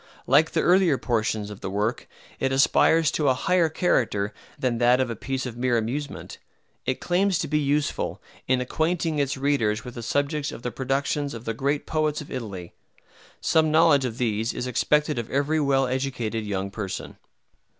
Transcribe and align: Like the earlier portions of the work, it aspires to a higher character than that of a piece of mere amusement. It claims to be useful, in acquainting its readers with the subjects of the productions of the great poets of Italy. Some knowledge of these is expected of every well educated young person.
Like 0.25 0.49
the 0.53 0.61
earlier 0.63 0.97
portions 0.97 1.51
of 1.51 1.59
the 1.61 1.69
work, 1.69 2.07
it 2.39 2.51
aspires 2.51 3.11
to 3.11 3.29
a 3.29 3.35
higher 3.35 3.69
character 3.69 4.33
than 4.57 4.79
that 4.79 4.99
of 4.99 5.11
a 5.11 5.15
piece 5.15 5.45
of 5.45 5.55
mere 5.55 5.77
amusement. 5.77 6.39
It 6.87 6.99
claims 6.99 7.37
to 7.37 7.47
be 7.47 7.59
useful, 7.59 8.19
in 8.47 8.61
acquainting 8.61 9.19
its 9.19 9.37
readers 9.37 9.85
with 9.85 9.93
the 9.93 10.01
subjects 10.01 10.51
of 10.51 10.63
the 10.63 10.71
productions 10.71 11.35
of 11.35 11.45
the 11.45 11.53
great 11.53 11.85
poets 11.85 12.19
of 12.19 12.31
Italy. 12.31 12.73
Some 13.41 13.69
knowledge 13.69 14.03
of 14.03 14.17
these 14.17 14.53
is 14.53 14.65
expected 14.65 15.19
of 15.19 15.29
every 15.29 15.59
well 15.59 15.85
educated 15.85 16.45
young 16.47 16.71
person. 16.71 17.17